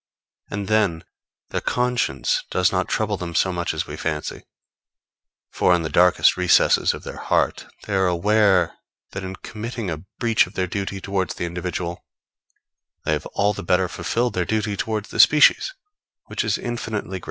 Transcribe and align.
And 0.49 0.67
then 0.67 1.03
their 1.49 1.61
conscience 1.61 2.43
does 2.49 2.71
not 2.71 2.87
trouble 2.87 3.17
them 3.17 3.35
so 3.35 3.53
much 3.53 3.71
as 3.71 3.85
we 3.85 3.95
fancy; 3.95 4.41
for 5.51 5.75
in 5.75 5.83
the 5.83 5.91
darkest 5.91 6.35
recesses 6.37 6.95
of 6.95 7.03
their 7.03 7.17
heart, 7.19 7.67
they 7.85 7.93
are 7.93 8.07
aware 8.07 8.73
that 9.11 9.23
in 9.23 9.35
committing 9.35 9.91
a 9.91 10.01
breach 10.17 10.47
of 10.47 10.55
their 10.55 10.65
duty 10.65 11.01
towards 11.01 11.35
the 11.35 11.45
individual, 11.45 12.03
they 13.05 13.11
have 13.13 13.27
all 13.37 13.53
the 13.53 13.61
better 13.61 13.87
fulfilled 13.87 14.33
their 14.33 14.43
duty 14.43 14.75
towards 14.75 15.09
the 15.09 15.19
species, 15.19 15.71
which 16.25 16.43
is 16.43 16.57
infinitely 16.57 17.19
greater. 17.19 17.19